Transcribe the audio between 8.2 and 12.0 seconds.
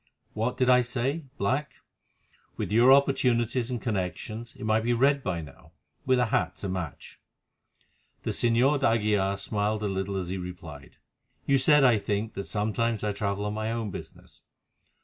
The Señor d'Aguilar smiled a little as he replied. "You said, I